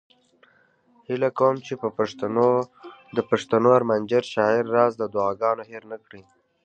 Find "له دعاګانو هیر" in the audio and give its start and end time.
5.01-5.83